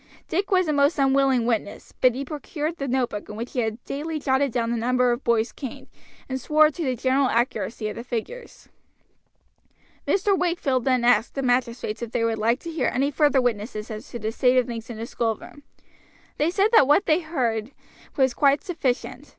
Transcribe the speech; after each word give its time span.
Dick 0.27 0.49
was 0.49 0.67
a 0.67 0.73
most 0.73 0.97
unwilling 0.97 1.45
witness, 1.45 1.93
but 2.01 2.15
he 2.15 2.25
produced 2.25 2.77
the 2.79 2.87
notebook 2.87 3.29
in 3.29 3.35
which 3.35 3.51
he 3.53 3.59
had 3.59 3.83
daily 3.85 4.17
jotted 4.17 4.51
down 4.51 4.71
the 4.71 4.75
number 4.75 5.11
of 5.11 5.23
boys 5.23 5.51
caned, 5.51 5.85
and 6.27 6.41
swore 6.41 6.71
to 6.71 6.83
the 6.83 6.95
general 6.95 7.27
accuracy 7.29 7.87
of 7.87 7.95
the 7.95 8.03
figures. 8.03 8.67
Mr. 10.07 10.35
Wakefield 10.35 10.85
then 10.85 11.03
asked 11.03 11.35
the 11.35 11.43
magistrates 11.43 12.01
if 12.01 12.11
they 12.13 12.23
would 12.23 12.39
like 12.39 12.59
to 12.61 12.71
hear 12.71 12.89
any 12.91 13.11
further 13.11 13.39
witnesses 13.39 13.91
as 13.91 14.09
to 14.09 14.17
the 14.17 14.31
state 14.31 14.57
of 14.57 14.65
things 14.65 14.89
in 14.89 14.97
the 14.97 15.05
schoolroom. 15.05 15.61
They 16.37 16.49
said 16.49 16.69
that 16.71 16.87
what 16.87 17.05
they 17.05 17.19
had 17.19 17.31
heard 17.33 17.71
was 18.17 18.33
quite 18.33 18.63
sufficient. 18.63 19.29